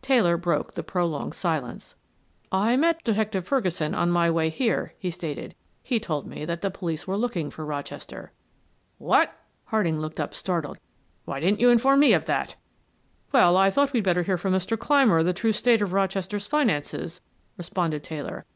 Taylor 0.00 0.38
broke 0.38 0.72
the 0.72 0.82
prolonged 0.82 1.34
silence. 1.34 1.94
"I 2.50 2.78
met 2.78 3.04
Detective 3.04 3.46
Ferguson 3.46 3.94
on 3.94 4.10
my 4.10 4.30
way 4.30 4.48
here," 4.48 4.94
he 4.98 5.10
stated. 5.10 5.54
"He 5.82 6.00
told 6.00 6.26
me 6.26 6.46
that 6.46 6.62
the 6.62 6.70
police 6.70 7.06
were 7.06 7.18
looking 7.18 7.50
for 7.50 7.66
Rochester." 7.66 8.32
"What?" 8.96 9.38
Harding 9.66 9.98
looked 10.00 10.18
up, 10.18 10.32
startled. 10.32 10.78
"Why 11.26 11.40
didn't 11.40 11.60
you 11.60 11.68
inform 11.68 12.00
me 12.00 12.14
of 12.14 12.24
that?" 12.24 12.56
"Well, 13.32 13.54
I 13.58 13.70
thought 13.70 13.92
we'd 13.92 14.02
better 14.02 14.22
hear 14.22 14.38
from 14.38 14.54
Mr. 14.54 14.78
Clymer 14.78 15.22
the 15.22 15.34
true 15.34 15.52
state 15.52 15.82
of 15.82 15.92
Rochester's 15.92 16.46
finances," 16.46 17.20
responded 17.58 18.02
Taylor. 18.02 18.46